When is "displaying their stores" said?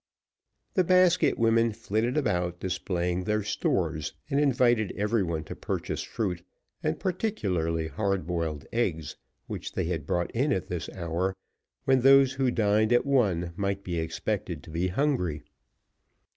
2.59-4.13